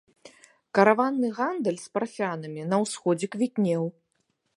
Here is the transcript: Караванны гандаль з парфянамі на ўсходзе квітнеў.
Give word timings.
Караванны 0.77 1.29
гандаль 1.39 1.77
з 1.81 1.87
парфянамі 1.97 2.61
на 2.71 2.75
ўсходзе 2.85 3.25
квітнеў. 3.37 3.83